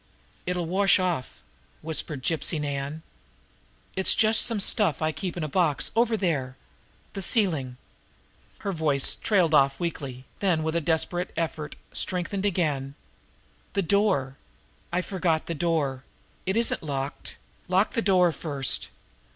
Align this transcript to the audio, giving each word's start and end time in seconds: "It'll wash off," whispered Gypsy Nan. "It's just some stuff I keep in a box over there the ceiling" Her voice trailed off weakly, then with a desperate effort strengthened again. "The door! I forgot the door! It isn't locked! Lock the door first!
"It'll 0.47 0.65
wash 0.65 0.97
off," 0.97 1.43
whispered 1.83 2.23
Gypsy 2.23 2.59
Nan. 2.59 3.03
"It's 3.95 4.15
just 4.15 4.41
some 4.41 4.59
stuff 4.59 4.99
I 4.99 5.11
keep 5.11 5.37
in 5.37 5.43
a 5.43 5.47
box 5.47 5.91
over 5.95 6.17
there 6.17 6.57
the 7.13 7.21
ceiling" 7.21 7.77
Her 8.65 8.71
voice 8.71 9.13
trailed 9.13 9.53
off 9.53 9.79
weakly, 9.79 10.25
then 10.39 10.63
with 10.63 10.75
a 10.75 10.81
desperate 10.81 11.31
effort 11.37 11.75
strengthened 11.93 12.47
again. 12.47 12.95
"The 13.73 13.83
door! 13.83 14.37
I 14.91 15.01
forgot 15.03 15.45
the 15.45 15.53
door! 15.53 16.03
It 16.47 16.57
isn't 16.57 16.81
locked! 16.81 17.35
Lock 17.67 17.91
the 17.91 18.01
door 18.01 18.31
first! 18.31 18.87